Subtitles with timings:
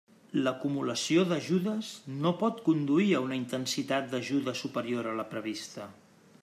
[0.45, 1.91] L'acumulació d'ajudes
[2.25, 5.89] no pot conduir a una intensitat d'ajuda superior a la prevista.